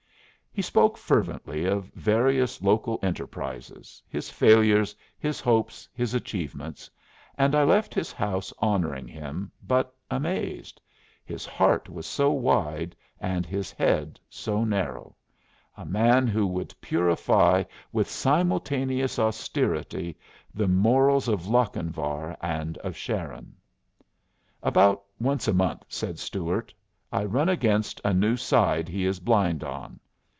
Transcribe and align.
He 0.53 0.61
spoke 0.61 0.97
fervently 0.97 1.63
of 1.63 1.85
various 1.95 2.61
local 2.61 2.99
enterprises, 3.01 4.03
his 4.09 4.29
failures, 4.29 4.93
his 5.17 5.39
hopes, 5.39 5.87
his 5.93 6.13
achievements; 6.13 6.89
and 7.37 7.55
I 7.55 7.63
left 7.63 7.93
his 7.93 8.11
house 8.11 8.51
honoring 8.59 9.07
him, 9.07 9.49
but 9.65 9.95
amazed 10.11 10.81
his 11.23 11.45
heart 11.45 11.87
was 11.87 12.05
so 12.05 12.31
wide 12.33 12.97
and 13.17 13.45
his 13.45 13.71
head 13.71 14.19
so 14.29 14.65
narrow; 14.65 15.15
a 15.77 15.85
man 15.85 16.27
who 16.27 16.45
would 16.47 16.75
purify 16.81 17.63
with 17.93 18.09
simultaneous 18.09 19.17
austerity 19.19 20.17
the 20.53 20.67
morals 20.67 21.29
of 21.29 21.47
Lochinvar 21.47 22.35
and 22.41 22.77
of 22.79 22.97
Sharon. 22.97 23.55
"About 24.61 25.03
once 25.17 25.47
a 25.47 25.53
month," 25.53 25.83
said 25.87 26.19
Stuart, 26.19 26.73
"I 27.09 27.23
run 27.23 27.47
against 27.47 28.01
a 28.03 28.13
new 28.13 28.35
side 28.35 28.89
he 28.89 29.05
is 29.05 29.21
blind 29.21 29.63
on. 29.63 29.97